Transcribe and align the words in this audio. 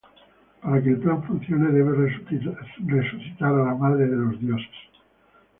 Para 0.61 0.81
que 0.81 0.89
el 0.93 0.97
plan 1.03 1.19
funcione 1.27 1.69
debe 1.77 1.93
resucitar 2.95 3.53
a 3.53 3.65
la 3.67 3.75
Madre 3.75 4.07
de 4.07 4.15
los 4.15 4.39
Dioses. 4.39 4.79